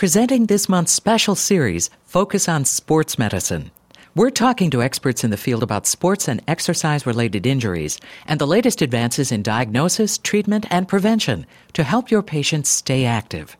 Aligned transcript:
Presenting 0.00 0.46
this 0.46 0.66
month's 0.66 0.92
special 0.92 1.34
series, 1.34 1.90
Focus 2.06 2.48
on 2.48 2.64
Sports 2.64 3.18
Medicine. 3.18 3.70
We're 4.14 4.30
talking 4.30 4.70
to 4.70 4.82
experts 4.82 5.24
in 5.24 5.30
the 5.30 5.36
field 5.36 5.62
about 5.62 5.86
sports 5.86 6.26
and 6.26 6.40
exercise 6.48 7.04
related 7.04 7.46
injuries 7.46 8.00
and 8.24 8.40
the 8.40 8.46
latest 8.46 8.80
advances 8.80 9.30
in 9.30 9.42
diagnosis, 9.42 10.16
treatment, 10.16 10.64
and 10.70 10.88
prevention 10.88 11.44
to 11.74 11.84
help 11.84 12.10
your 12.10 12.22
patients 12.22 12.70
stay 12.70 13.04
active. 13.04 13.58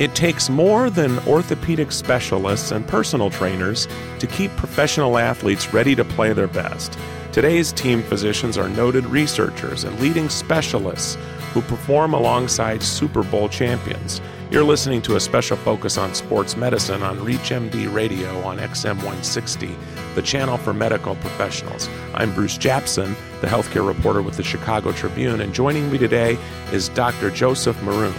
It 0.00 0.16
takes 0.16 0.50
more 0.50 0.90
than 0.90 1.20
orthopedic 1.20 1.92
specialists 1.92 2.72
and 2.72 2.84
personal 2.84 3.30
trainers 3.30 3.86
to 4.18 4.26
keep 4.26 4.50
professional 4.56 5.18
athletes 5.18 5.72
ready 5.72 5.94
to 5.94 6.04
play 6.04 6.32
their 6.32 6.48
best. 6.48 6.98
Today's 7.30 7.70
team 7.70 8.02
physicians 8.02 8.58
are 8.58 8.68
noted 8.68 9.06
researchers 9.06 9.84
and 9.84 10.00
leading 10.00 10.30
specialists 10.30 11.16
who 11.54 11.62
perform 11.62 12.12
alongside 12.12 12.82
Super 12.82 13.22
Bowl 13.22 13.48
champions. 13.48 14.20
You're 14.50 14.64
listening 14.64 15.02
to 15.02 15.16
a 15.16 15.20
special 15.20 15.58
focus 15.58 15.98
on 15.98 16.14
sports 16.14 16.56
medicine 16.56 17.02
on 17.02 17.18
ReachMD 17.18 17.92
Radio 17.92 18.40
on 18.40 18.56
XM 18.56 18.96
160, 18.96 19.76
the 20.14 20.22
channel 20.22 20.56
for 20.56 20.72
medical 20.72 21.16
professionals. 21.16 21.86
I'm 22.14 22.32
Bruce 22.34 22.56
Japsen, 22.56 23.14
the 23.42 23.46
healthcare 23.46 23.86
reporter 23.86 24.22
with 24.22 24.38
the 24.38 24.42
Chicago 24.42 24.92
Tribune, 24.92 25.42
and 25.42 25.52
joining 25.52 25.92
me 25.92 25.98
today 25.98 26.38
is 26.72 26.88
Dr. 26.88 27.30
Joseph 27.30 27.80
Maroon. 27.82 28.14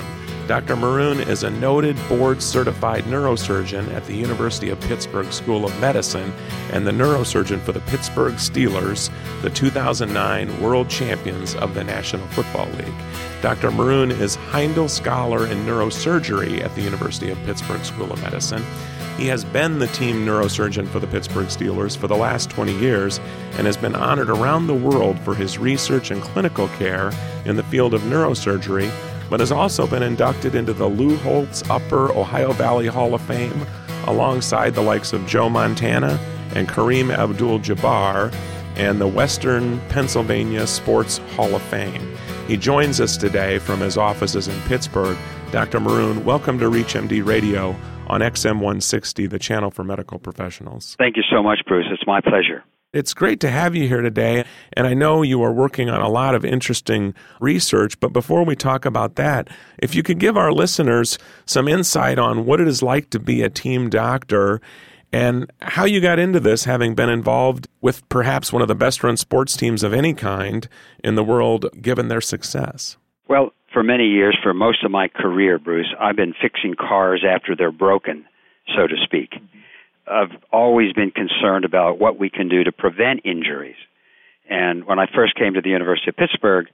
Dr. 0.49 0.76
Maroon 0.76 1.20
is 1.20 1.44
a 1.44 1.52
noted 1.52 1.95
board 2.09 2.41
certified 2.41 3.03
neurosurgeon 3.03 3.88
at 3.94 4.03
the 4.05 4.16
University 4.16 4.71
of 4.71 4.81
Pittsburgh 4.81 5.31
School 5.31 5.63
of 5.63 5.80
Medicine 5.80 6.34
and 6.71 6.88
the 6.88 6.91
neurosurgeon 6.91 7.62
for 7.62 7.71
the 7.71 7.81
Pittsburgh 7.81 8.34
Steelers, 8.34 9.12
the 9.43 9.52
2009 9.52 10.59
world 10.59 10.90
champions 10.90 11.54
of 11.54 11.76
the 11.76 11.84
National 11.84 12.26
Football 12.30 12.66
League. 12.80 12.95
Dr. 13.43 13.70
Maroon 13.70 14.09
is 14.09 14.38
Heindl 14.38 14.90
Scholar 14.90 15.45
in 15.45 15.67
Neurosurgery 15.67 16.63
at 16.63 16.73
the 16.73 16.81
University 16.81 17.29
of 17.29 17.38
Pittsburgh 17.43 17.85
School 17.85 18.12
of 18.12 18.20
Medicine. 18.23 18.63
He 19.18 19.27
has 19.27 19.45
been 19.45 19.77
the 19.77 19.85
team 19.88 20.26
neurosurgeon 20.26 20.88
for 20.88 20.99
the 20.99 21.05
Pittsburgh 21.05 21.49
Steelers 21.49 21.96
for 21.96 22.07
the 22.07 22.18
last 22.18 22.49
20 22.49 22.76
years 22.79 23.20
and 23.57 23.68
has 23.68 23.77
been 23.77 23.93
honored 23.93 24.31
around 24.31 24.65
the 24.65 24.74
world 24.74 25.20
for 25.20 25.35
his 25.35 25.59
research 25.59 26.09
and 26.09 26.24
clinical 26.24 26.70
care 26.70 27.12
in 27.46 27.55
the 27.55 27.63
field 27.63 27.93
of 27.93 28.02
neurosurgery 28.02 28.90
but 29.30 29.40
has 29.40 29.52
also 29.52 29.85
been 29.88 30.04
inducted 30.04 30.55
into 30.55 30.74
the 30.74 30.88
Lou 30.88 31.18
Holtz 31.18 31.68
Upper 31.70 32.12
Ohio 32.12 32.52
Valley 32.54 32.88
Hall 32.88 33.13
of 33.13 33.22
Fame 33.22 33.66
alongside 34.08 34.74
the 34.74 34.82
likes 34.82 35.13
of 35.13 35.26
Joe 35.27 35.49
Montana 35.49 36.20
and 36.55 36.68
Kareem 36.68 37.16
Abdul 37.16 37.60
Jabbar 37.60 38.34
and 38.76 38.99
the 38.99 39.08
Western 39.08 39.80
Pennsylvania 39.90 40.66
Sports 40.66 41.18
Hall 41.36 41.54
of 41.54 41.62
Fame. 41.63 42.16
He 42.48 42.58
joins 42.58 42.99
us 42.99 43.18
today 43.18 43.60
from 43.60 43.82
his 43.82 43.98
offices 43.98 44.48
in 44.48 44.60
Pittsburgh. 44.62 45.18
Dr. 45.52 45.80
Maroon, 45.80 46.24
welcome 46.24 46.58
to 46.60 46.66
ReachMD 46.66 47.26
Radio 47.26 47.76
on 48.08 48.21
XM 48.21 48.55
160, 48.55 49.27
the 49.27 49.38
channel 49.38 49.70
for 49.70 49.84
medical 49.84 50.18
professionals. 50.18 50.96
Thank 50.98 51.18
you 51.18 51.24
so 51.30 51.43
much, 51.43 51.60
Bruce. 51.68 51.86
It's 51.91 52.08
my 52.08 52.21
pleasure. 52.21 52.64
It's 52.91 53.13
great 53.13 53.40
to 53.41 53.51
have 53.51 53.76
you 53.76 53.87
here 53.87 54.01
today, 54.01 54.43
and 54.73 54.87
I 54.87 54.95
know 54.95 55.21
you 55.21 55.43
are 55.43 55.54
working 55.54 55.91
on 55.91 56.01
a 56.01 56.09
lot 56.09 56.34
of 56.34 56.43
interesting 56.43 57.13
research. 57.40 57.99
But 57.99 58.13
before 58.13 58.43
we 58.43 58.55
talk 58.55 58.84
about 58.84 59.13
that, 59.13 59.48
if 59.77 59.93
you 59.93 60.01
could 60.01 60.18
give 60.18 60.35
our 60.35 60.51
listeners 60.51 61.20
some 61.46 61.68
insight 61.68 62.18
on 62.18 62.46
what 62.46 62.59
it 62.59 62.68
is 62.68 62.81
like 62.81 63.12
to 63.12 63.20
be 63.20 63.43
a 63.43 63.49
team 63.49 63.91
doctor 63.91 64.59
and 65.13 65.51
how 65.62 65.85
you 65.85 66.01
got 66.01 66.18
into 66.18 66.40
this, 66.40 66.63
having 66.63 66.96
been 66.96 67.09
involved 67.09 67.68
with 67.79 68.09
perhaps 68.09 68.51
one 68.51 68.63
of 68.63 68.68
the 68.68 68.73
best 68.73 69.03
run 69.03 69.18
sports 69.18 69.56
teams 69.56 69.84
of 69.84 69.94
any 69.94 70.16
kind 70.16 70.68
in 71.03 71.13
the 71.13 71.24
world, 71.24 71.68
given 71.79 72.07
their 72.07 72.22
success. 72.22 72.97
Well, 73.28 73.53
for 73.72 73.84
many 73.84 74.07
years, 74.07 74.35
for 74.41 74.56
most 74.56 74.84
of 74.84 74.90
my 74.90 75.09
career, 75.09 75.59
Bruce, 75.59 75.94
I've 76.00 76.16
been 76.16 76.34
fixing 76.41 76.74
cars 76.74 77.24
after 77.24 77.56
they're 77.56 77.72
broken, 77.72 78.25
so 78.75 78.88
to 78.88 78.96
speak. 79.03 79.35
I've 80.09 80.31
always 80.52 80.94
been 80.94 81.12
concerned 81.12 81.66
about 81.66 82.00
what 82.00 82.19
we 82.19 82.29
can 82.29 82.50
do 82.50 82.63
to 82.63 82.72
prevent 82.72 83.22
injuries. 83.24 83.75
And 84.50 84.85
when 84.85 85.00
I 85.00 85.06
first 85.14 85.36
came 85.36 85.53
to 85.53 85.62
the 85.62 85.70
University 85.70 86.09
of 86.09 86.16
Pittsburgh, 86.16 86.68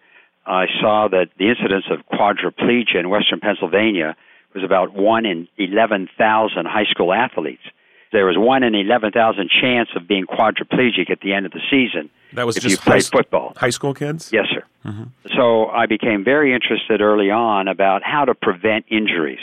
I 0.45 0.65
saw 0.79 1.07
that 1.09 1.29
the 1.37 1.49
incidence 1.49 1.85
of 1.89 1.99
quadriplegia 2.07 2.99
in 2.99 3.09
western 3.09 3.39
Pennsylvania 3.39 4.15
was 4.53 4.63
about 4.63 4.93
1 4.93 5.25
in 5.25 5.47
11,000 5.57 6.65
high 6.65 6.85
school 6.85 7.11
athletes. 7.11 7.63
There 8.11 8.25
was 8.25 8.37
1 8.37 8.63
in 8.63 8.75
11,000 8.75 9.49
chance 9.49 9.89
of 9.95 10.07
being 10.07 10.25
quadriplegic 10.25 11.09
at 11.09 11.19
the 11.19 11.33
end 11.33 11.45
of 11.45 11.51
the 11.51 11.59
season. 11.69 12.09
That 12.31 12.45
was 12.45 12.55
if 12.55 12.63
just 12.63 12.71
you 12.71 12.77
played 12.77 13.03
high, 13.03 13.09
football. 13.09 13.53
High 13.57 13.71
school 13.71 13.93
kids? 13.93 14.31
Yes, 14.31 14.45
sir. 14.49 14.63
Mm-hmm. 14.85 15.03
So 15.35 15.67
I 15.67 15.87
became 15.87 16.23
very 16.23 16.53
interested 16.53 17.01
early 17.01 17.31
on 17.31 17.67
about 17.67 18.03
how 18.03 18.23
to 18.23 18.33
prevent 18.33 18.85
injuries. 18.89 19.39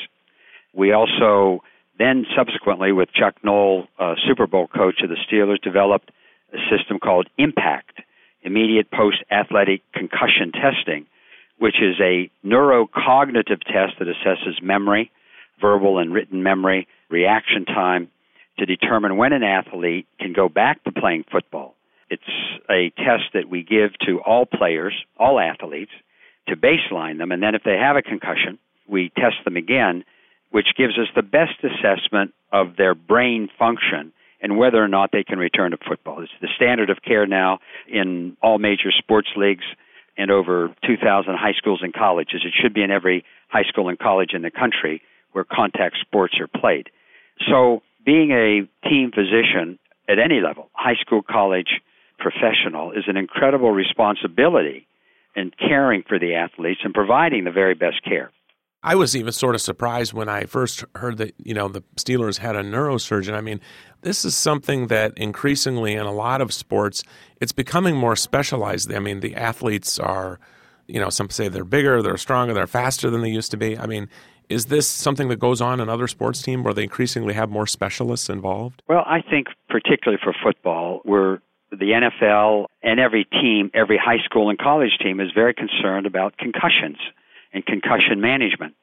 We 0.73 0.93
also 0.93 1.63
then, 1.99 2.25
subsequently, 2.37 2.93
with 2.93 3.11
Chuck 3.13 3.37
Noll, 3.45 3.87
uh, 3.99 4.15
Super 4.27 4.47
Bowl 4.47 4.67
coach 4.67 5.03
of 5.03 5.11
the 5.11 5.17
Steelers, 5.31 5.61
developed 5.61 6.11
a 6.53 6.59
system 6.75 6.99
called 6.99 7.29
IMPACT, 7.39 8.03
Immediate 8.43 8.91
Post 8.91 9.19
Athletic 9.31 9.83
Concussion 9.93 10.53
Testing, 10.53 11.07
which 11.59 11.77
is 11.81 11.97
a 12.01 12.31
neurocognitive 12.45 13.63
test 13.63 13.99
that 13.99 14.09
assesses 14.09 14.63
memory, 14.63 15.11
verbal 15.61 15.99
and 15.99 16.13
written 16.13 16.43
memory, 16.43 16.89
reaction 17.09 17.65
time, 17.65 18.09
to 18.59 18.67
determine 18.67 19.17
when 19.17 19.33
an 19.33 19.43
athlete 19.43 20.07
can 20.19 20.33
go 20.33 20.49
back 20.49 20.83
to 20.85 20.93
playing 20.93 21.25
football. 21.31 21.75
It's 22.11 22.23
a 22.69 22.91
test 22.97 23.33
that 23.35 23.49
we 23.49 23.63
give 23.63 23.93
to 24.07 24.21
all 24.21 24.45
players, 24.45 24.95
all 25.19 25.39
athletes, 25.39 25.93
to 26.49 26.57
baseline 26.57 27.19
them, 27.19 27.33
and 27.33 27.43
then 27.43 27.55
if 27.55 27.63
they 27.65 27.77
have 27.77 27.97
a 27.97 28.03
concussion, 28.03 28.59
we 28.89 29.11
test 29.17 29.37
them 29.45 29.57
again 29.57 30.05
which 30.53 30.69
gives 30.77 30.99
us 30.99 31.09
the 31.17 31.23
best 31.23 31.59
assessment 31.65 32.33
of 32.53 32.77
their 32.77 32.95
brain 32.95 33.49
function 33.59 34.13
and 34.41 34.57
whether 34.57 34.83
or 34.83 34.89
not 34.89 35.11
they 35.13 35.25
can 35.25 35.39
return 35.39 35.71
to 35.71 35.79
football. 35.89 36.23
It's 36.23 36.33
the 36.41 36.49
standard 36.57 36.91
of 36.91 36.99
care 37.03 37.27
now 37.27 37.59
in 37.89 38.37
all 38.43 38.59
major 38.59 38.91
sports 38.97 39.29
leagues 39.37 39.65
and 40.17 40.31
over 40.31 40.75
2,000 40.87 41.35
high 41.35 41.55
schools 41.57 41.81
and 41.83 41.93
colleges. 41.93 42.43
It 42.45 42.53
should 42.61 42.75
be 42.75 42.83
in 42.83 42.91
every 42.91 43.25
high 43.49 43.65
school 43.65 43.89
and 43.89 43.99
college 43.99 44.31
in 44.35 44.43
the 44.43 44.51
country 44.51 45.03
where 45.33 45.45
contact 45.45 45.97
sports 46.01 46.35
are 46.39 46.49
played. 46.49 46.91
So, 47.49 47.83
being 48.05 48.33
a 48.33 48.89
team 48.89 49.11
physician 49.15 49.79
at 50.09 50.19
any 50.19 50.41
level, 50.41 50.69
high 50.75 50.97
school, 51.01 51.23
college, 51.23 51.81
professional, 52.19 52.93
is 52.93 53.05
an 53.07 53.17
incredible 53.17 53.71
responsibility 53.71 54.87
in 55.35 55.51
caring 55.59 56.03
for 56.07 56.19
the 56.19 56.35
athletes 56.35 56.81
and 56.85 56.93
providing 56.93 57.45
the 57.45 57.53
very 57.53 57.75
best 57.75 58.05
care. 58.05 58.31
I 58.85 58.97
was 58.97 59.15
even 59.15 59.33
sort 59.33 59.55
of 59.55 59.61
surprised 59.61 60.13
when 60.13 60.29
I 60.29 60.45
first 60.45 60.85
heard 60.97 61.19
that, 61.19 61.35
you 61.39 61.55
know, 61.55 61.69
the 61.69 61.83
Steelers 61.97 62.39
had 62.39 62.57
a 62.57 62.63
neurosurgeon. 62.63 63.33
I 63.33 63.41
mean, 63.41 63.61
this 64.01 64.25
is 64.25 64.35
something 64.35 64.89
that 64.89 65.13
increasingly 65.17 65.93
in 65.95 66.05
a 66.05 66.13
lot 66.13 66.41
of 66.41 66.53
sports, 66.53 67.05
it's 67.41 67.53
becoming 67.53 67.97
more 67.97 68.17
specialized. 68.17 68.93
I 68.93 68.99
mean, 68.99 69.21
the 69.21 69.37
athletes 69.37 70.01
are, 70.01 70.41
you 70.89 70.99
know, 70.99 71.11
some 71.11 71.31
say 71.31 71.49
they're 71.49 71.65
bigger, 71.65 72.03
they're 72.03 72.17
stronger, 72.17 72.55
they're 72.55 72.67
faster 72.67 73.09
than 73.09 73.21
they 73.21 73.31
used 73.31 73.53
to 73.53 73.57
be. 73.57 73.79
I 73.79 73.87
mean, 73.87 74.09
is 74.49 74.67
this 74.67 74.89
something 74.89 75.29
that 75.29 75.39
goes 75.39 75.61
on 75.61 75.79
in 75.79 75.89
other 75.89 76.09
sports 76.09 76.43
teams 76.43 76.65
where 76.65 76.75
they 76.75 76.83
increasingly 76.83 77.35
have 77.35 77.51
more 77.51 77.69
specialists 77.69 78.29
involved? 78.29 78.83
Well, 78.89 79.05
I 79.07 79.23
think 79.23 79.47
particularly 79.69 80.21
for 80.23 80.35
football, 80.43 81.03
where 81.05 81.41
the 81.71 81.93
NFL 81.93 82.67
and 82.83 82.99
every 82.99 83.27
team, 83.27 83.71
every 83.75 83.97
high 83.97 84.23
school 84.25 84.51
and 84.51 84.59
college 84.59 84.99
team 85.01 85.21
is 85.21 85.29
very 85.33 85.55
concerned 85.55 86.07
about 86.07 86.37
concussions 86.37 86.99
and 87.53 87.65
concussion 87.65 88.21
management. 88.21 88.75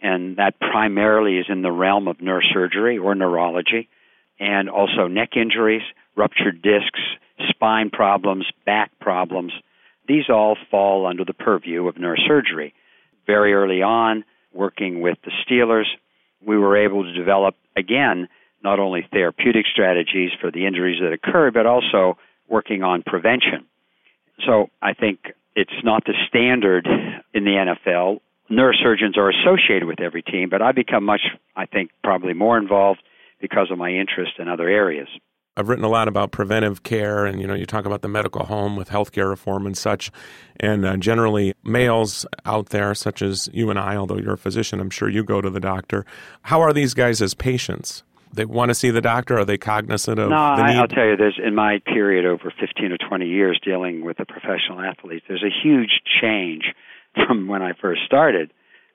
And 0.00 0.36
that 0.36 0.58
primarily 0.60 1.38
is 1.38 1.46
in 1.48 1.62
the 1.62 1.72
realm 1.72 2.08
of 2.08 2.18
neurosurgery 2.18 3.02
or 3.02 3.14
neurology, 3.14 3.88
and 4.38 4.68
also 4.68 5.06
neck 5.06 5.30
injuries, 5.36 5.82
ruptured 6.16 6.60
discs, 6.62 7.00
spine 7.48 7.90
problems, 7.90 8.46
back 8.64 8.90
problems. 9.00 9.52
These 10.06 10.28
all 10.28 10.56
fall 10.70 11.06
under 11.06 11.24
the 11.24 11.34
purview 11.34 11.88
of 11.88 11.96
neurosurgery. 11.96 12.72
Very 13.26 13.54
early 13.54 13.82
on, 13.82 14.24
working 14.52 15.00
with 15.00 15.18
the 15.24 15.32
Steelers, 15.44 15.86
we 16.44 16.56
were 16.56 16.76
able 16.76 17.04
to 17.04 17.12
develop, 17.12 17.56
again, 17.76 18.28
not 18.62 18.78
only 18.78 19.06
therapeutic 19.10 19.66
strategies 19.70 20.30
for 20.40 20.50
the 20.50 20.66
injuries 20.66 21.00
that 21.00 21.12
occur, 21.12 21.50
but 21.50 21.66
also 21.66 22.18
working 22.48 22.82
on 22.82 23.02
prevention. 23.02 23.66
So 24.44 24.68
I 24.80 24.92
think 24.92 25.20
it's 25.56 25.72
not 25.82 26.04
the 26.04 26.12
standard 26.28 26.86
in 27.34 27.44
the 27.44 27.50
NFL. 27.86 28.20
Neurosurgeons 28.50 29.16
are 29.16 29.30
associated 29.30 29.86
with 29.86 30.00
every 30.00 30.22
team, 30.22 30.48
but 30.50 30.62
I 30.62 30.70
become 30.70 31.04
much, 31.04 31.22
I 31.56 31.66
think, 31.66 31.90
probably 32.04 32.34
more 32.34 32.58
involved 32.58 33.02
because 33.40 33.70
of 33.72 33.78
my 33.78 33.90
interest 33.90 34.32
in 34.38 34.48
other 34.48 34.68
areas. 34.68 35.08
I've 35.56 35.70
written 35.70 35.86
a 35.86 35.88
lot 35.88 36.06
about 36.06 36.32
preventive 36.32 36.82
care, 36.82 37.24
and 37.24 37.40
you 37.40 37.46
know, 37.46 37.54
you 37.54 37.64
talk 37.64 37.86
about 37.86 38.02
the 38.02 38.08
medical 38.08 38.44
home 38.44 38.76
with 38.76 38.90
healthcare 38.90 39.30
reform 39.30 39.66
and 39.66 39.76
such. 39.76 40.12
And 40.60 40.84
uh, 40.84 40.98
generally, 40.98 41.54
males 41.64 42.26
out 42.44 42.68
there, 42.68 42.94
such 42.94 43.22
as 43.22 43.48
you 43.54 43.70
and 43.70 43.78
I, 43.78 43.96
although 43.96 44.18
you're 44.18 44.34
a 44.34 44.38
physician, 44.38 44.80
I'm 44.80 44.90
sure 44.90 45.08
you 45.08 45.24
go 45.24 45.40
to 45.40 45.48
the 45.48 45.60
doctor. 45.60 46.04
How 46.42 46.60
are 46.60 46.74
these 46.74 46.92
guys 46.92 47.22
as 47.22 47.32
patients? 47.32 48.04
They 48.36 48.44
want 48.44 48.70
to 48.70 48.74
see 48.74 48.90
the 48.90 49.00
doctor. 49.00 49.38
Are 49.38 49.44
they 49.44 49.58
cognizant 49.58 50.18
of 50.18 50.30
no, 50.30 50.36
the 50.36 50.62
I, 50.62 50.72
need? 50.72 50.78
I'll 50.78 50.88
tell 50.88 51.06
you, 51.06 51.16
there's 51.16 51.40
in 51.42 51.54
my 51.54 51.80
period 51.84 52.26
over 52.26 52.52
15 52.60 52.92
or 52.92 52.98
20 52.98 53.26
years 53.26 53.58
dealing 53.64 54.04
with 54.04 54.18
the 54.18 54.26
professional 54.26 54.80
athletes, 54.80 55.24
there's 55.28 55.44
a 55.44 55.54
huge 55.62 56.00
change 56.20 56.64
from 57.26 57.48
when 57.48 57.62
I 57.62 57.72
first 57.80 58.02
started, 58.06 58.52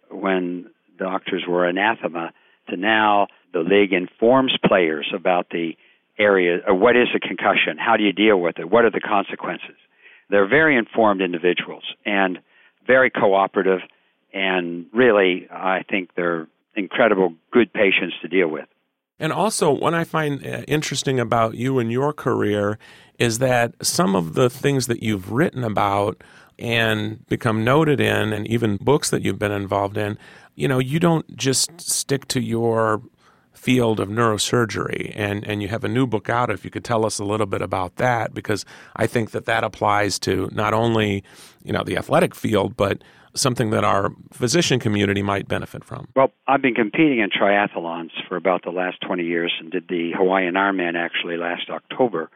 when 0.10 0.70
doctors 0.98 1.44
were 1.48 1.68
anathema 1.68 2.32
to 2.70 2.78
now 2.78 3.28
the 3.54 3.60
league 3.60 3.92
informs 3.92 4.56
players 4.66 5.12
about 5.14 5.50
the 5.50 5.72
area 6.18 6.60
uh, 6.70 6.74
what 6.74 6.96
is 6.96 7.08
a 7.16 7.20
concussion, 7.20 7.78
how 7.78 7.98
do 7.98 8.04
you 8.04 8.14
deal 8.14 8.40
with 8.40 8.60
it, 8.60 8.70
what 8.70 8.86
are 8.86 8.92
the 8.92 9.02
consequences. 9.02 9.76
They're 10.30 10.48
very 10.48 10.78
informed 10.78 11.22
individuals 11.22 11.84
and 12.06 12.40
very 12.86 13.10
cooperative, 13.10 13.80
and 14.34 14.86
really, 14.94 15.48
I 15.52 15.84
think 15.90 16.12
they're 16.16 16.48
incredible 16.76 17.34
good 17.52 17.74
patients 17.74 18.16
to 18.22 18.28
deal 18.28 18.48
with. 18.48 18.68
And 19.22 19.32
also, 19.32 19.72
what 19.72 19.94
I 19.94 20.04
find 20.04 20.44
uh, 20.44 20.64
interesting 20.68 21.20
about 21.20 21.54
you 21.54 21.78
and 21.78 21.92
your 21.92 22.12
career 22.12 22.80
is 23.20 23.38
that 23.38 23.76
some 23.80 24.16
of 24.16 24.34
the 24.34 24.50
things 24.50 24.88
that 24.88 25.04
you've 25.04 25.32
written 25.32 25.64
about 25.64 26.24
and 26.58 27.24
become 27.28 27.64
noted 27.64 28.02
in, 28.02 28.34
and 28.34 28.48
even 28.48 28.78
books 28.78 29.12
that 29.12 29.22
you've 29.22 29.38
been 29.38 29.52
involved 29.52 29.96
in, 29.96 30.18
you 30.56 30.68
know, 30.68 30.80
you 30.80 31.00
don't 31.00 31.38
just 31.38 31.80
stick 31.80 32.28
to 32.30 32.42
your 32.42 33.04
field 33.54 34.00
of 34.00 34.10
neurosurgery. 34.10 35.14
And, 35.16 35.48
and 35.48 35.62
you 35.62 35.68
have 35.68 35.84
a 35.84 35.88
new 35.88 36.08
book 36.08 36.28
out 36.28 36.50
if 36.50 36.66
you 36.66 36.72
could 36.72 36.84
tell 36.84 37.06
us 37.06 37.20
a 37.20 37.24
little 37.24 37.46
bit 37.46 37.62
about 37.62 37.98
that 37.98 38.34
because 38.34 38.66
i 38.96 39.06
think 39.06 39.32
that 39.32 39.46
that 39.46 39.64
applies 39.64 40.18
to 40.18 40.50
not 40.52 40.74
only 40.74 41.24
you 41.64 41.72
know 41.72 41.84
the 41.84 41.96
athletic 41.96 42.34
field 42.34 42.76
but 42.76 43.04
something 43.34 43.70
that 43.72 43.84
our 43.84 44.12
physician 44.32 44.80
community 44.80 45.22
might 45.22 45.48
benefit 45.48 45.84
from? 45.84 46.08
Well 46.16 46.32
i've 46.48 46.62
been 46.62 46.76
competing 46.76 47.20
in 47.20 47.30
triathlons 47.30 48.12
for 48.28 48.36
about 48.36 48.64
the 48.64 48.72
last 48.72 49.02
20 49.02 49.24
years 49.24 49.54
and 49.60 49.72
did 49.72 49.88
the 49.88 50.12
hawaiian 50.16 50.56
ironman 50.56 50.96
actually 50.96 51.38
last 51.38 51.70
october. 51.70 52.30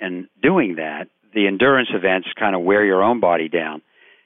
And 0.00 0.28
doing 0.42 0.76
that 0.76 1.08
the 1.34 1.46
endurance 1.46 1.90
events 1.92 2.28
kind 2.38 2.54
of 2.54 2.62
wear 2.62 2.84
your 2.84 3.02
own 3.02 3.20
body 3.20 3.48
down. 3.48 3.82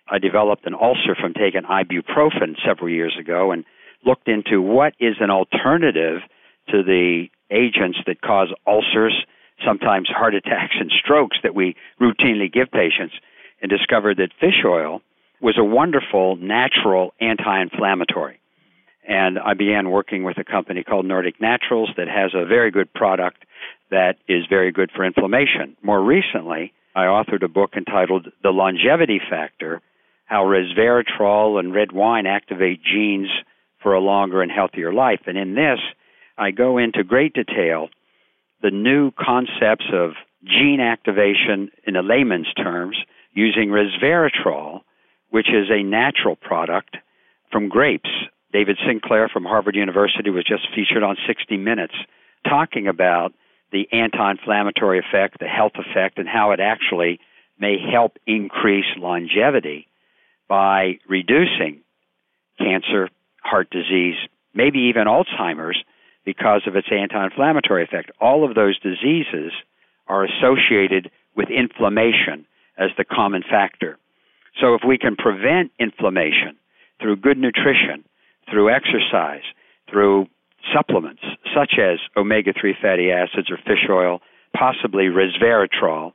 I 0.08 0.18
developed 0.18 0.66
an 0.66 0.74
ulcer 0.74 1.14
from 1.18 1.34
taking 1.34 1.62
ibuprofen 1.62 2.56
several 2.64 2.88
years 2.88 3.16
ago 3.18 3.52
and 3.52 3.64
looked 4.04 4.28
into 4.28 4.60
what 4.60 4.94
is 5.00 5.16
an 5.20 5.30
alternative 5.30 6.20
to 6.68 6.82
the 6.82 7.26
agents 7.50 7.98
that 8.06 8.20
cause 8.20 8.48
ulcers, 8.66 9.24
sometimes 9.64 10.08
heart 10.08 10.34
attacks 10.34 10.74
and 10.78 10.90
strokes 10.90 11.36
that 11.42 11.54
we 11.54 11.76
routinely 12.00 12.52
give 12.52 12.70
patients, 12.70 13.14
and 13.60 13.70
discovered 13.70 14.16
that 14.16 14.30
fish 14.40 14.64
oil 14.66 15.02
was 15.42 15.58
a 15.58 15.64
wonderful 15.64 16.36
natural 16.36 17.12
anti 17.20 17.60
inflammatory. 17.60 18.40
And 19.06 19.38
I 19.38 19.54
began 19.54 19.90
working 19.90 20.22
with 20.22 20.38
a 20.38 20.44
company 20.44 20.84
called 20.84 21.04
Nordic 21.04 21.40
Naturals 21.40 21.90
that 21.96 22.06
has 22.06 22.32
a 22.34 22.46
very 22.46 22.70
good 22.70 22.92
product 22.94 23.44
that 23.90 24.16
is 24.28 24.46
very 24.48 24.70
good 24.70 24.90
for 24.94 25.04
inflammation. 25.04 25.76
More 25.82 26.00
recently, 26.00 26.72
I 26.94 27.04
authored 27.04 27.42
a 27.42 27.48
book 27.48 27.72
entitled 27.76 28.28
The 28.42 28.50
Longevity 28.50 29.20
Factor 29.28 29.82
How 30.26 30.44
Resveratrol 30.44 31.58
and 31.58 31.74
Red 31.74 31.90
Wine 31.90 32.26
Activate 32.26 32.80
Genes 32.82 33.28
for 33.82 33.94
a 33.94 34.00
Longer 34.00 34.40
and 34.40 34.52
Healthier 34.52 34.92
Life. 34.92 35.22
And 35.26 35.36
in 35.36 35.54
this, 35.54 35.80
I 36.38 36.52
go 36.52 36.78
into 36.78 37.02
great 37.02 37.34
detail 37.34 37.88
the 38.62 38.70
new 38.70 39.10
concepts 39.10 39.86
of 39.92 40.12
gene 40.44 40.80
activation 40.80 41.70
in 41.84 41.96
a 41.96 42.02
layman's 42.02 42.52
terms 42.54 42.96
using 43.32 43.70
resveratrol, 43.70 44.82
which 45.32 45.48
is 45.48 45.70
a 45.70 45.82
natural 45.82 46.36
product 46.36 46.98
from 47.50 47.70
grapes. 47.70 48.10
David 48.52 48.76
Sinclair 48.86 49.30
from 49.32 49.44
Harvard 49.44 49.74
University 49.74 50.28
was 50.28 50.44
just 50.44 50.68
featured 50.74 51.02
on 51.02 51.16
60 51.26 51.56
Minutes 51.56 51.94
talking 52.44 52.86
about 52.86 53.32
the 53.72 53.88
anti 53.92 54.30
inflammatory 54.30 54.98
effect, 54.98 55.38
the 55.40 55.46
health 55.46 55.72
effect, 55.76 56.18
and 56.18 56.28
how 56.28 56.50
it 56.52 56.60
actually 56.60 57.18
may 57.58 57.76
help 57.78 58.18
increase 58.26 58.84
longevity 58.98 59.88
by 60.48 60.98
reducing 61.08 61.80
cancer, 62.58 63.08
heart 63.42 63.70
disease, 63.70 64.16
maybe 64.54 64.90
even 64.90 65.06
Alzheimer's 65.06 65.82
because 66.26 66.60
of 66.66 66.76
its 66.76 66.88
anti 66.92 67.24
inflammatory 67.24 67.84
effect. 67.84 68.10
All 68.20 68.46
of 68.46 68.54
those 68.54 68.78
diseases 68.80 69.52
are 70.06 70.26
associated 70.26 71.10
with 71.34 71.48
inflammation 71.48 72.44
as 72.76 72.90
the 72.98 73.04
common 73.04 73.42
factor. 73.48 73.96
So, 74.60 74.74
if 74.74 74.82
we 74.86 74.98
can 74.98 75.16
prevent 75.16 75.72
inflammation 75.78 76.56
through 77.00 77.16
good 77.16 77.38
nutrition, 77.38 78.04
through 78.50 78.70
exercise, 78.70 79.42
through 79.90 80.26
supplements 80.74 81.22
such 81.54 81.74
as 81.78 81.98
omega 82.16 82.52
3 82.58 82.74
fatty 82.80 83.10
acids 83.10 83.50
or 83.50 83.56
fish 83.56 83.88
oil, 83.90 84.20
possibly 84.56 85.04
resveratrol, 85.04 86.12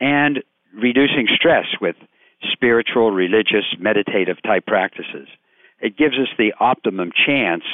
and 0.00 0.42
reducing 0.74 1.26
stress 1.34 1.66
with 1.80 1.96
spiritual, 2.52 3.10
religious, 3.10 3.64
meditative 3.78 4.42
type 4.42 4.66
practices, 4.66 5.28
it 5.80 5.96
gives 5.96 6.14
us 6.14 6.28
the 6.38 6.52
optimum 6.60 7.10
chance 7.26 7.64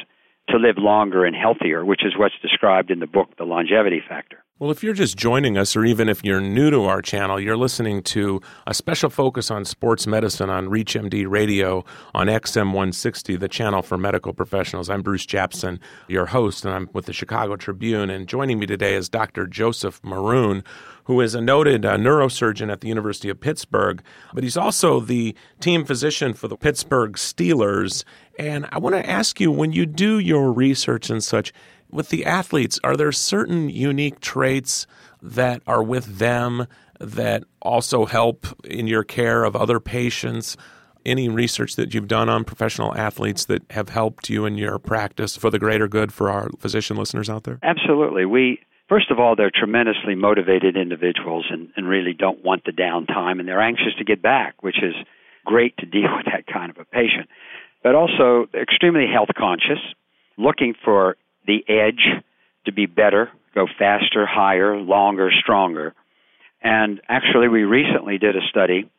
to 0.49 0.57
live 0.57 0.79
longer 0.79 1.25
and 1.25 1.37
healthier, 1.37 1.85
which 1.85 2.05
is 2.05 2.17
what's 2.17 2.35
described 2.41 2.91
in 2.91 3.01
the 3.01 3.07
book, 3.07 3.37
The 3.37 3.45
Longevity 3.45 4.03
Factor. 4.07 4.43
Well, 4.59 4.71
if 4.71 4.83
you're 4.83 4.95
just 4.95 5.19
joining 5.19 5.59
us, 5.59 5.77
or 5.77 5.85
even 5.85 6.09
if 6.09 6.25
you're 6.25 6.41
new 6.41 6.71
to 6.71 6.85
our 6.85 7.03
channel, 7.03 7.39
you're 7.39 7.59
listening 7.59 8.03
to 8.05 8.41
a 8.67 8.73
special 8.73 9.11
focus 9.11 9.51
on 9.51 9.67
sports 9.67 10.07
medicine 10.07 10.49
on 10.49 10.69
ReachMD 10.69 11.29
Radio 11.29 11.85
on 12.15 12.29
XM 12.29 12.69
160, 12.69 13.37
the 13.37 13.49
channel 13.49 13.83
for 13.83 13.99
medical 13.99 14.33
professionals. 14.33 14.89
I'm 14.89 15.03
Bruce 15.03 15.27
Japsen, 15.27 15.79
your 16.09 16.25
host, 16.25 16.65
and 16.65 16.73
I'm 16.73 16.89
with 16.95 17.05
the 17.05 17.13
Chicago 17.13 17.57
Tribune. 17.57 18.09
And 18.09 18.27
joining 18.27 18.59
me 18.59 18.65
today 18.65 18.95
is 18.95 19.11
Dr. 19.11 19.47
Joseph 19.47 20.01
Maroon, 20.03 20.65
who 21.05 21.21
is 21.21 21.35
a 21.35 21.43
noted 21.43 21.85
uh, 21.85 21.99
neurosurgeon 21.99 22.73
at 22.73 22.81
the 22.81 22.89
University 22.89 23.29
of 23.29 23.39
Pittsburgh, 23.39 24.03
but 24.33 24.43
he's 24.43 24.57
also 24.57 25.01
the 25.01 25.37
team 25.61 25.85
physician 25.85 26.33
for 26.33 26.49
the 26.49 26.57
Pittsburgh 26.57 27.13
Steelers. 27.13 28.05
And 28.39 28.67
I 28.73 28.79
want 28.79 28.95
to 28.95 29.07
ask 29.07 29.39
you 29.39 29.51
when 29.51 29.73
you 29.73 29.85
do 29.85 30.19
your 30.19 30.51
research 30.51 31.11
and 31.11 31.23
such, 31.23 31.53
with 31.91 32.09
the 32.11 32.25
athletes, 32.25 32.79
are 32.85 32.97
there 32.97 33.13
certain 33.13 33.69
unique 33.69 34.21
traits 34.21 34.87
that 35.23 35.63
are 35.67 35.83
with 35.83 36.19
them 36.19 36.67
that 37.01 37.45
also 37.61 38.07
help 38.07 38.47
in 38.65 38.87
your 38.87 39.05
care 39.05 39.45
of 39.45 39.57
other 39.57 39.81
patients? 39.81 40.57
Any 41.05 41.29
research 41.29 41.77
that 41.77 41.95
you've 41.95 42.09
done 42.09 42.29
on 42.29 42.45
professional 42.45 42.97
athletes 42.97 43.45
that 43.45 43.63
have 43.71 43.91
helped 43.91 44.29
you 44.29 44.45
in 44.45 44.59
your 44.59 44.79
practice 44.79 45.37
for 45.37 45.51
the 45.51 45.59
greater 45.59 45.87
good 45.87 46.13
for 46.13 46.31
our 46.31 46.51
physician 46.59 46.97
listeners 46.97 47.31
out 47.31 47.45
there? 47.45 47.61
Absolutely. 47.63 48.25
We 48.25 48.59
first 48.89 49.11
of 49.11 49.19
all, 49.19 49.37
they're 49.37 49.53
tremendously 49.55 50.15
motivated 50.15 50.77
individuals 50.77 51.47
and, 51.51 51.69
and 51.77 51.89
really 51.89 52.13
don't 52.13 52.45
want 52.45 52.65
the 52.65 52.73
downtime, 52.73 53.39
and 53.39 53.49
they're 53.49 53.61
anxious 53.61 53.95
to 53.99 54.05
get 54.05 54.23
back, 54.23 54.63
which 54.63 54.83
is 54.83 54.95
great 55.45 55.77
to 55.79 55.87
deal 55.87 56.09
with 56.17 56.27
that 56.27 56.47
kind 56.53 56.71
of 56.71 56.79
a 56.79 56.85
patient. 56.85 57.29
But 57.83 57.95
also 57.95 58.47
extremely 58.55 59.07
health 59.13 59.29
conscious, 59.37 59.79
looking 60.37 60.75
for 60.85 61.17
the 61.47 61.65
edge 61.69 62.23
to 62.65 62.73
be 62.73 62.87
better, 62.87 63.31
go 63.55 63.67
faster, 63.79 64.27
higher, 64.27 64.77
longer, 64.77 65.31
stronger. 65.41 65.95
And 66.63 67.01
actually, 67.09 67.49
we 67.49 67.63
recently 67.63 68.19
did 68.19 68.37
a 68.37 68.47
study 68.51 68.91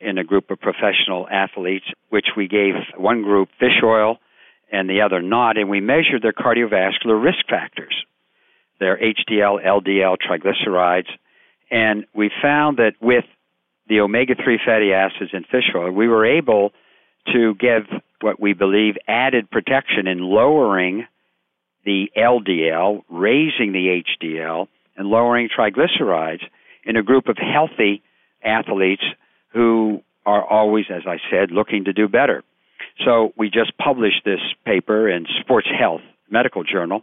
in 0.00 0.18
a 0.18 0.24
group 0.24 0.50
of 0.50 0.60
professional 0.60 1.28
athletes, 1.30 1.86
which 2.10 2.26
we 2.36 2.48
gave 2.48 2.74
one 2.96 3.22
group 3.22 3.48
fish 3.58 3.80
oil 3.82 4.18
and 4.72 4.88
the 4.88 5.02
other 5.02 5.20
not, 5.20 5.58
and 5.58 5.68
we 5.68 5.80
measured 5.80 6.22
their 6.22 6.32
cardiovascular 6.32 7.22
risk 7.22 7.46
factors, 7.48 7.94
their 8.80 8.96
HDL, 8.96 9.64
LDL, 9.64 10.16
triglycerides, 10.18 11.10
and 11.70 12.06
we 12.14 12.30
found 12.42 12.78
that 12.78 12.94
with 13.00 13.24
the 13.88 14.00
omega 14.00 14.34
3 14.34 14.58
fatty 14.64 14.92
acids 14.92 15.30
in 15.32 15.44
fish 15.44 15.70
oil, 15.74 15.90
we 15.90 16.08
were 16.08 16.24
able 16.24 16.72
to 17.32 17.54
give 17.54 17.86
what 18.20 18.40
we 18.40 18.52
believe 18.54 18.96
added 19.06 19.50
protection 19.50 20.06
in 20.06 20.18
lowering 20.18 21.06
the 21.84 22.10
LDL, 22.16 23.02
raising 23.10 23.72
the 23.72 24.02
HDL, 24.22 24.68
and 24.96 25.08
lowering 25.08 25.48
triglycerides 25.48 26.42
in 26.84 26.96
a 26.96 27.02
group 27.02 27.28
of 27.28 27.36
healthy 27.38 28.02
athletes 28.44 29.02
who 29.52 30.02
are 30.24 30.44
always, 30.44 30.86
as 30.90 31.02
I 31.06 31.18
said, 31.30 31.50
looking 31.50 31.84
to 31.84 31.92
do 31.92 32.08
better. 32.08 32.42
So 33.04 33.32
we 33.36 33.50
just 33.50 33.76
published 33.78 34.24
this 34.24 34.40
paper 34.64 35.08
in 35.08 35.26
Sports 35.40 35.68
Health 35.78 36.02
Medical 36.30 36.62
Journal, 36.64 37.02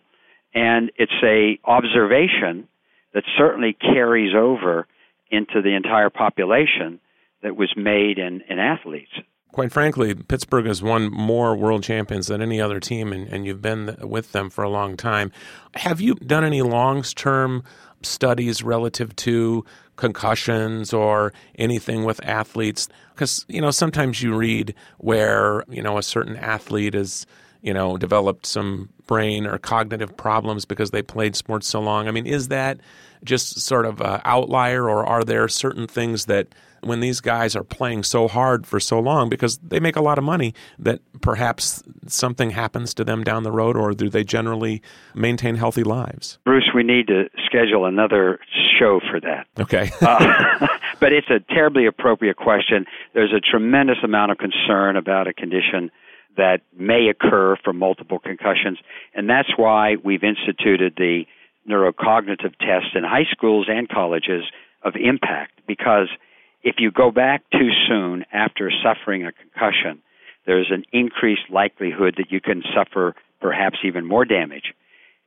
and 0.54 0.92
it's 0.98 1.12
a 1.24 1.60
observation 1.66 2.68
that 3.14 3.24
certainly 3.38 3.74
carries 3.74 4.36
over 4.36 4.88
into 5.32 5.62
the 5.62 5.76
entire 5.76 6.10
population 6.10 7.00
that 7.42 7.56
was 7.56 7.74
made 7.76 8.18
in, 8.18 8.42
in 8.50 8.60
athletes 8.60 9.12
quite 9.52 9.72
frankly, 9.72 10.16
Pittsburgh 10.16 10.66
has 10.66 10.82
won 10.82 11.12
more 11.12 11.56
world 11.56 11.84
champions 11.84 12.28
than 12.28 12.42
any 12.42 12.62
other 12.62 12.80
team, 12.80 13.12
and, 13.12 13.28
and 13.28 13.46
you've 13.46 13.62
been 13.62 13.96
with 14.02 14.32
them 14.32 14.50
for 14.50 14.64
a 14.64 14.70
long 14.70 14.96
time. 14.98 15.32
Have 15.76 16.02
you 16.02 16.16
done 16.16 16.44
any 16.44 16.62
long 16.62 17.04
term 17.04 17.64
studies 18.02 18.64
relative 18.64 19.16
to 19.18 19.66
concussions 19.96 20.94
or 20.94 21.34
anything 21.56 22.04
with 22.06 22.24
athletes? 22.24 22.88
Because, 23.14 23.46
you 23.50 23.60
know, 23.60 23.72
sometimes 23.72 24.22
you 24.22 24.36
read 24.36 24.74
where, 24.98 25.64
you 25.68 25.82
know, 25.82 25.98
a 25.98 26.04
certain 26.04 26.38
athlete 26.38 26.96
is 26.96 27.26
you 27.62 27.74
know, 27.74 27.98
developed 27.98 28.46
some 28.46 28.90
brain 29.08 29.46
or 29.46 29.58
cognitive 29.58 30.16
problems 30.16 30.66
because 30.66 30.92
they 30.92 31.02
played 31.02 31.36
sports 31.36 31.68
so 31.68 31.82
long. 31.82 32.08
I 32.08 32.12
mean, 32.12 32.26
is 32.26 32.48
that 32.50 32.80
just 33.24 33.60
sort 33.60 33.86
of 33.86 34.00
an 34.02 34.22
outlier, 34.24 34.90
or 34.90 35.06
are 35.06 35.24
there 35.24 35.48
certain 35.48 35.88
things 35.88 36.26
that 36.26 36.48
when 36.82 37.00
these 37.00 37.22
guys 37.22 37.56
are 37.56 37.64
playing 37.64 38.04
so 38.04 38.28
hard 38.28 38.66
for 38.66 38.80
so 38.80 39.00
long 39.00 39.30
because 39.30 39.58
they 39.60 39.80
make 39.80 39.96
a 39.96 40.02
lot 40.02 40.18
of 40.18 40.24
money 40.24 40.54
that 40.78 41.02
perhaps 41.22 41.84
something 42.08 42.52
happens 42.52 42.94
to 42.94 43.04
them 43.04 43.24
down 43.24 43.44
the 43.44 43.52
road 43.52 43.76
or 43.76 43.94
do 43.94 44.10
they 44.10 44.24
generally 44.24 44.82
maintain 45.14 45.56
healthy 45.56 45.84
lives? 45.84 46.40
Bruce, 46.46 46.70
we 46.74 46.84
need 46.84 47.08
to 47.08 47.30
schedule 47.46 47.86
another 47.86 48.40
show 48.80 49.00
for 49.10 49.20
that. 49.20 49.48
Okay. 49.60 49.92
uh, 50.02 50.68
but 51.00 51.14
it's 51.14 51.30
a 51.30 51.40
terribly 51.54 51.86
appropriate 51.86 52.38
question. 52.38 52.86
There's 53.14 53.34
a 53.34 53.40
tremendous 53.40 53.98
amount 54.04 54.32
of 54.32 54.38
concern 54.38 54.96
about 54.96 55.28
a 55.28 55.34
condition 55.34 55.92
that 56.38 56.62
may 56.78 57.10
occur 57.10 57.58
from 57.64 57.78
multiple 57.78 58.20
concussions, 58.20 58.78
and 59.14 59.30
that's 59.30 59.50
why 59.58 59.96
we've 60.04 60.24
instituted 60.24 60.94
the 60.96 61.26
neurocognitive 61.70 62.58
test 62.60 62.96
in 62.96 63.04
high 63.04 63.28
schools 63.30 63.68
and 63.70 63.90
colleges 63.90 64.44
of 64.84 64.94
impact 64.96 65.60
because 65.68 66.08
if 66.64 66.76
you 66.80 66.92
go 66.92 67.12
back 67.12 67.44
too 67.52 67.70
soon 67.88 68.26
after 68.34 68.72
suffering 68.84 69.26
a 69.26 69.32
concussion, 69.32 70.02
there's 70.46 70.72
an 70.72 70.84
increased 70.92 71.50
likelihood 71.50 72.16
that 72.18 72.32
you 72.32 72.42
can 72.42 72.64
suffer 72.76 73.16
perhaps 73.40 73.78
even 73.84 74.06
more 74.06 74.26
damage. 74.26 74.74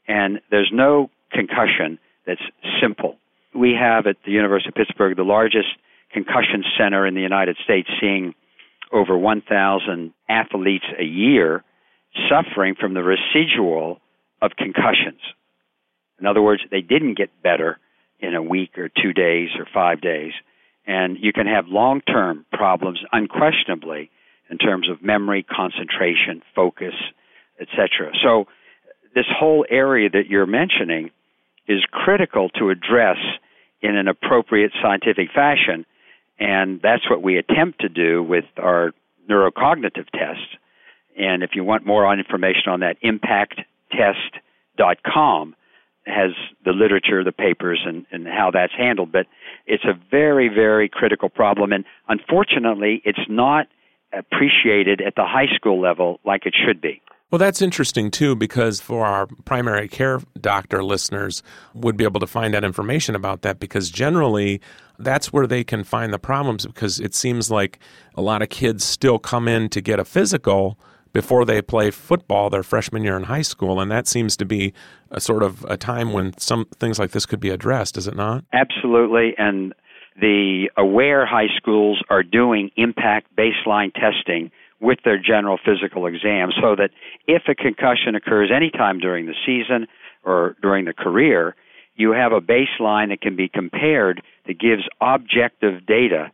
And 0.06 0.40
there's 0.50 0.70
no 0.72 1.10
concussion 1.30 1.98
that's 2.26 2.42
simple. 2.80 3.16
We 3.54 3.74
have 3.78 4.06
at 4.06 4.16
the 4.24 4.32
University 4.32 4.68
of 4.68 4.74
Pittsburgh 4.74 5.16
the 5.16 5.22
largest 5.22 5.68
concussion 6.12 6.64
center 6.78 7.06
in 7.06 7.14
the 7.14 7.20
United 7.20 7.56
States, 7.64 7.88
seeing 8.00 8.34
over 8.92 9.16
1,000 9.16 10.12
athletes 10.28 10.84
a 10.98 11.04
year 11.04 11.64
suffering 12.28 12.74
from 12.78 12.94
the 12.94 13.02
residual 13.02 14.00
of 14.42 14.52
concussions. 14.56 15.20
In 16.20 16.26
other 16.26 16.42
words, 16.42 16.62
they 16.70 16.82
didn't 16.82 17.16
get 17.16 17.30
better 17.42 17.78
in 18.20 18.34
a 18.34 18.42
week 18.42 18.78
or 18.78 18.88
two 18.88 19.12
days 19.12 19.48
or 19.58 19.66
five 19.72 20.00
days. 20.00 20.32
And 20.86 21.16
you 21.20 21.32
can 21.32 21.46
have 21.46 21.66
long 21.68 22.00
term 22.00 22.44
problems, 22.52 23.00
unquestionably, 23.12 24.10
in 24.50 24.58
terms 24.58 24.90
of 24.90 25.02
memory, 25.02 25.44
concentration, 25.44 26.42
focus, 26.54 26.94
etc. 27.60 28.12
So, 28.22 28.46
this 29.14 29.26
whole 29.28 29.66
area 29.68 30.08
that 30.08 30.28
you're 30.28 30.46
mentioning 30.46 31.10
is 31.68 31.84
critical 31.90 32.48
to 32.50 32.70
address 32.70 33.18
in 33.82 33.96
an 33.96 34.08
appropriate 34.08 34.72
scientific 34.82 35.28
fashion. 35.34 35.84
And 36.38 36.80
that's 36.82 37.10
what 37.10 37.22
we 37.22 37.36
attempt 37.36 37.82
to 37.82 37.88
do 37.88 38.22
with 38.22 38.44
our 38.56 38.92
neurocognitive 39.30 40.08
test. 40.12 40.56
And 41.16 41.42
if 41.42 41.50
you 41.54 41.62
want 41.62 41.86
more 41.86 42.06
on 42.06 42.18
information 42.18 42.68
on 42.68 42.80
that, 42.80 42.96
impacttest.com 43.02 45.54
has 46.06 46.30
the 46.64 46.72
literature, 46.72 47.22
the 47.22 47.32
papers, 47.32 47.80
and, 47.86 48.06
and 48.10 48.26
how 48.26 48.50
that's 48.52 48.72
handled. 48.76 49.12
But 49.12 49.26
it's 49.66 49.84
a 49.84 49.98
very, 50.10 50.48
very 50.48 50.88
critical 50.88 51.28
problem. 51.28 51.72
And 51.72 51.84
unfortunately, 52.08 53.02
it's 53.04 53.26
not 53.28 53.66
appreciated 54.12 55.00
at 55.00 55.14
the 55.16 55.24
high 55.24 55.54
school 55.54 55.80
level 55.80 56.20
like 56.24 56.44
it 56.44 56.54
should 56.66 56.80
be. 56.80 57.00
Well, 57.30 57.38
that's 57.38 57.62
interesting 57.62 58.10
too, 58.10 58.36
because 58.36 58.82
for 58.82 59.06
our 59.06 59.26
primary 59.46 59.88
care 59.88 60.20
doctor 60.38 60.84
listeners, 60.84 61.42
would 61.72 61.96
be 61.96 62.04
able 62.04 62.20
to 62.20 62.26
find 62.26 62.54
out 62.54 62.62
information 62.62 63.14
about 63.14 63.40
that 63.40 63.58
because 63.58 63.88
generally 63.88 64.60
that's 64.98 65.32
where 65.32 65.46
they 65.46 65.64
can 65.64 65.82
find 65.82 66.12
the 66.12 66.18
problems 66.18 66.66
because 66.66 67.00
it 67.00 67.14
seems 67.14 67.50
like 67.50 67.78
a 68.16 68.20
lot 68.20 68.42
of 68.42 68.50
kids 68.50 68.84
still 68.84 69.18
come 69.18 69.48
in 69.48 69.70
to 69.70 69.80
get 69.80 69.98
a 69.98 70.04
physical 70.04 70.78
before 71.12 71.44
they 71.44 71.60
play 71.60 71.90
football 71.90 72.50
their 72.50 72.62
freshman 72.62 73.02
year 73.02 73.16
in 73.16 73.24
high 73.24 73.42
school, 73.42 73.80
and 73.80 73.90
that 73.90 74.06
seems 74.06 74.36
to 74.36 74.44
be 74.44 74.72
a 75.10 75.20
sort 75.20 75.42
of 75.42 75.64
a 75.68 75.76
time 75.76 76.12
when 76.12 76.36
some 76.38 76.66
things 76.78 76.98
like 76.98 77.10
this 77.10 77.26
could 77.26 77.40
be 77.40 77.50
addressed, 77.50 77.96
is 77.96 78.06
it 78.06 78.16
not? 78.16 78.44
Absolutely, 78.52 79.34
and 79.38 79.74
the 80.20 80.70
aware 80.76 81.24
high 81.26 81.48
schools 81.56 82.02
are 82.10 82.22
doing 82.22 82.70
impact 82.76 83.34
baseline 83.36 83.92
testing 83.94 84.50
with 84.80 84.98
their 85.04 85.18
general 85.18 85.58
physical 85.64 86.06
exam 86.06 86.50
so 86.60 86.74
that 86.74 86.90
if 87.26 87.42
a 87.48 87.54
concussion 87.54 88.14
occurs 88.16 88.50
anytime 88.54 88.98
during 88.98 89.26
the 89.26 89.34
season 89.46 89.86
or 90.24 90.56
during 90.60 90.84
the 90.84 90.92
career, 90.92 91.54
you 91.94 92.10
have 92.12 92.32
a 92.32 92.40
baseline 92.40 93.10
that 93.10 93.20
can 93.20 93.36
be 93.36 93.48
compared 93.48 94.22
that 94.46 94.58
gives 94.58 94.82
objective 95.00 95.86
data 95.86 96.32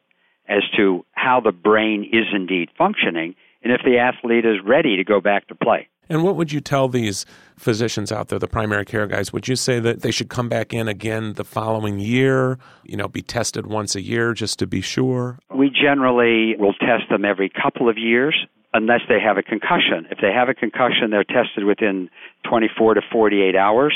as 0.48 0.62
to 0.76 1.04
how 1.12 1.40
the 1.40 1.52
brain 1.52 2.04
is 2.10 2.24
indeed 2.32 2.70
functioning 2.76 3.34
and 3.62 3.72
if 3.72 3.80
the 3.84 3.98
athlete 3.98 4.44
is 4.44 4.56
ready 4.64 4.96
to 4.96 5.04
go 5.04 5.20
back 5.20 5.46
to 5.48 5.54
play. 5.54 5.88
And 6.10 6.24
what 6.24 6.36
would 6.36 6.52
you 6.52 6.60
tell 6.60 6.88
these 6.88 7.26
physicians 7.58 8.10
out 8.10 8.28
there, 8.28 8.38
the 8.38 8.48
primary 8.48 8.84
care 8.84 9.06
guys? 9.06 9.32
Would 9.32 9.46
you 9.46 9.56
say 9.56 9.78
that 9.80 10.00
they 10.00 10.10
should 10.10 10.30
come 10.30 10.48
back 10.48 10.72
in 10.72 10.88
again 10.88 11.34
the 11.34 11.44
following 11.44 12.00
year, 12.00 12.58
you 12.84 12.96
know, 12.96 13.08
be 13.08 13.20
tested 13.20 13.66
once 13.66 13.94
a 13.94 14.00
year 14.00 14.32
just 14.32 14.58
to 14.60 14.66
be 14.66 14.80
sure? 14.80 15.38
We 15.54 15.70
generally 15.70 16.56
will 16.58 16.72
test 16.74 17.10
them 17.10 17.24
every 17.24 17.50
couple 17.50 17.88
of 17.90 17.98
years 17.98 18.34
unless 18.72 19.00
they 19.08 19.20
have 19.20 19.36
a 19.36 19.42
concussion. 19.42 20.06
If 20.10 20.18
they 20.20 20.32
have 20.32 20.48
a 20.48 20.54
concussion, 20.54 21.10
they're 21.10 21.24
tested 21.24 21.64
within 21.64 22.08
24 22.48 22.94
to 22.94 23.00
48 23.12 23.54
hours. 23.54 23.94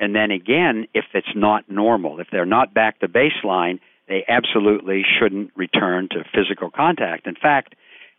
And 0.00 0.14
then 0.14 0.32
again, 0.32 0.86
if 0.92 1.04
it's 1.14 1.36
not 1.36 1.70
normal, 1.70 2.18
if 2.18 2.26
they're 2.32 2.46
not 2.46 2.74
back 2.74 2.98
to 3.00 3.08
baseline, 3.08 3.78
they 4.08 4.24
absolutely 4.28 5.02
shouldn't 5.18 5.52
return 5.56 6.08
to 6.10 6.24
physical 6.34 6.70
contact. 6.70 7.26
In 7.26 7.36
fact, 7.40 7.74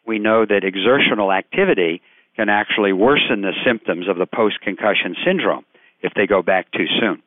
we 0.07 0.19
know 0.19 0.45
that 0.45 0.63
exertional 0.63 1.31
activity 1.31 2.01
can 2.35 2.49
actually 2.49 2.93
worsen 2.93 3.41
the 3.41 3.53
symptoms 3.65 4.07
of 4.09 4.17
the 4.17 4.25
post 4.25 4.59
concussion 4.61 5.15
syndrome 5.25 5.65
if 6.01 6.13
they 6.15 6.27
go 6.27 6.41
back 6.41 6.71
too 6.71 6.85
soon. 6.99 7.21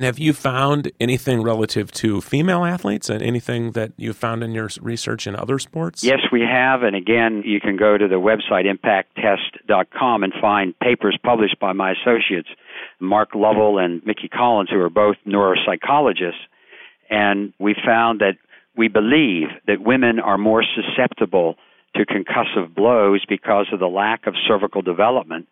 Have 0.00 0.18
you 0.18 0.32
found 0.32 0.90
anything 0.98 1.42
relative 1.42 1.92
to 1.92 2.20
female 2.20 2.64
athletes 2.64 3.08
and 3.08 3.22
anything 3.22 3.72
that 3.72 3.92
you 3.96 4.12
found 4.12 4.42
in 4.42 4.52
your 4.52 4.68
research 4.80 5.28
in 5.28 5.36
other 5.36 5.60
sports? 5.60 6.02
Yes, 6.02 6.18
we 6.32 6.40
have. 6.40 6.82
And 6.82 6.96
again, 6.96 7.42
you 7.44 7.60
can 7.60 7.76
go 7.76 7.96
to 7.96 8.08
the 8.08 8.16
website 8.16 8.64
impacttest.com 8.66 10.24
and 10.24 10.32
find 10.40 10.76
papers 10.80 11.16
published 11.22 11.60
by 11.60 11.72
my 11.72 11.92
associates, 11.92 12.48
Mark 12.98 13.34
Lovell 13.34 13.78
and 13.78 14.04
Mickey 14.04 14.28
Collins, 14.28 14.70
who 14.70 14.80
are 14.80 14.90
both 14.90 15.16
neuropsychologists. 15.24 16.32
And 17.08 17.52
we 17.60 17.76
found 17.86 18.20
that 18.20 18.38
we 18.76 18.88
believe 18.88 19.48
that 19.68 19.80
women 19.80 20.18
are 20.18 20.38
more 20.38 20.64
susceptible 20.64 21.56
to 21.94 22.06
concussive 22.06 22.74
blows 22.74 23.24
because 23.28 23.66
of 23.72 23.80
the 23.80 23.86
lack 23.86 24.26
of 24.26 24.34
cervical 24.46 24.82
development 24.82 25.46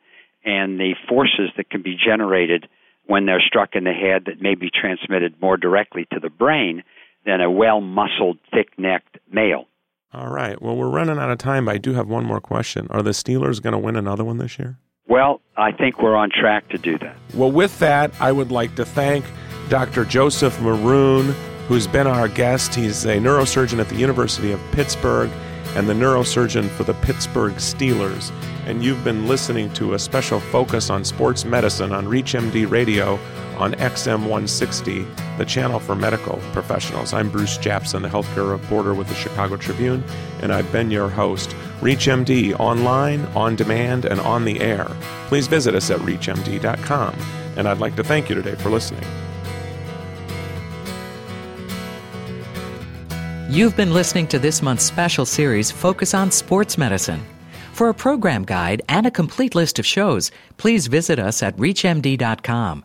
and 0.44 0.78
the 0.78 0.94
forces 1.09 1.50
that 1.56 1.70
can 1.70 1.82
be 1.82 1.97
generated 1.97 2.68
when 3.06 3.26
they're 3.26 3.42
struck 3.47 3.70
in 3.75 3.85
the 3.85 3.92
head 3.92 4.25
that 4.26 4.40
may 4.40 4.54
be 4.54 4.70
transmitted 4.70 5.40
more 5.40 5.56
directly 5.56 6.06
to 6.12 6.20
the 6.20 6.30
brain 6.30 6.82
than 7.26 7.40
a 7.40 7.50
well 7.50 7.80
muscled, 7.80 8.38
thick 8.52 8.78
necked 8.78 9.18
male. 9.30 9.66
All 10.12 10.28
right. 10.28 10.61
Well, 10.61 10.76
we're 10.76 10.88
running 10.88 11.18
out 11.18 11.30
of 11.30 11.38
time, 11.38 11.66
but 11.66 11.75
I 11.75 11.78
do 11.78 11.92
have 11.94 12.09
one 12.09 12.25
more 12.25 12.40
question. 12.40 12.87
Are 12.90 13.02
the 13.02 13.11
Steelers 13.11 13.62
going 13.62 13.73
to 13.73 13.78
win 13.78 13.97
another 13.97 14.25
one 14.25 14.38
this 14.38 14.59
year? 14.59 14.78
Well, 15.06 15.40
I 15.56 15.73
think 15.73 16.00
we're 16.02 16.16
on 16.16 16.30
track 16.30 16.68
to 16.70 16.78
do 16.78 16.99
that. 16.99 17.16
Well, 17.35 17.50
with 17.50 17.78
that, 17.80 18.12
I 18.20 18.32
would 18.32 18.50
like 18.50 18.75
to 18.76 18.85
thank 18.85 19.25
Dr. 19.68 20.04
Joseph 20.04 20.61
Maroon, 20.61 21.35
who's 21.68 21.87
been 21.87 22.06
our 22.06 22.28
guest. 22.28 22.75
He's 22.75 23.04
a 23.04 23.18
neurosurgeon 23.18 23.80
at 23.80 23.88
the 23.88 23.97
University 23.97 24.52
of 24.52 24.61
Pittsburgh 24.73 25.30
and 25.77 25.89
the 25.89 25.93
neurosurgeon 25.93 26.69
for 26.71 26.85
the 26.85 26.95
Pittsburgh 26.95 27.55
Steelers. 27.55 28.33
And 28.67 28.85
you've 28.85 29.03
been 29.03 29.27
listening 29.27 29.73
to 29.75 29.95
a 29.95 29.99
special 29.99 30.41
focus 30.41 30.91
on 30.91 31.05
sports 31.05 31.45
medicine 31.45 31.93
on 31.93 32.07
ReachMD 32.07 32.71
Radio 32.71 33.19
on 33.57 33.75
XM 33.75 34.21
160, 34.21 35.07
the 35.37 35.45
channel 35.45 35.79
for 35.79 35.95
medical 35.95 36.39
professionals. 36.53 37.12
I'm 37.12 37.31
Bruce 37.31 37.59
Japsen, 37.59 38.03
the 38.03 38.09
healthcare 38.09 38.50
reporter 38.50 38.95
with 38.95 39.09
the 39.09 39.15
Chicago 39.15 39.57
Tribune, 39.57 40.03
and 40.41 40.53
I've 40.53 40.71
been 40.73 40.91
your 40.91 41.11
host. 41.11 41.50
ReachMD 41.81 42.59
online, 42.59 43.25
on 43.37 43.57
demand, 43.57 44.05
and 44.05 44.21
on 44.21 44.45
the 44.45 44.61
air. 44.61 44.87
Please 45.27 45.47
visit 45.47 45.75
us 45.75 45.91
at 45.91 46.00
reachmd.com. 46.00 47.15
And 47.57 47.69
I'd 47.69 47.79
like 47.79 47.97
to 47.97 48.05
thank 48.05 48.29
you 48.29 48.35
today 48.35 48.55
for 48.55 48.71
listening. 48.71 49.05
You've 53.50 53.76
been 53.76 53.92
listening 53.92 54.28
to 54.28 54.38
this 54.38 54.62
month's 54.62 54.85
special 54.85 55.26
series, 55.26 55.73
Focus 55.73 56.14
on 56.14 56.30
Sports 56.30 56.78
Medicine. 56.78 57.21
For 57.73 57.88
a 57.88 57.95
program 57.95 58.45
guide 58.45 58.83
and 58.88 59.07
a 59.07 59.11
complete 59.11 59.57
list 59.57 59.80
of 59.80 59.85
shows, 59.85 60.30
please 60.57 60.87
visit 60.87 61.19
us 61.19 61.42
at 61.42 61.57
ReachMD.com. 61.57 62.85